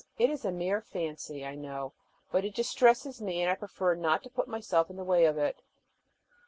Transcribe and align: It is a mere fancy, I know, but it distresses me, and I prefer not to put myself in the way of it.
It 0.17 0.31
is 0.31 0.43
a 0.43 0.51
mere 0.51 0.81
fancy, 0.81 1.45
I 1.45 1.53
know, 1.53 1.93
but 2.31 2.43
it 2.43 2.55
distresses 2.55 3.21
me, 3.21 3.43
and 3.43 3.51
I 3.51 3.53
prefer 3.53 3.93
not 3.93 4.23
to 4.23 4.31
put 4.31 4.47
myself 4.47 4.89
in 4.89 4.95
the 4.95 5.03
way 5.03 5.25
of 5.25 5.37
it. 5.37 5.61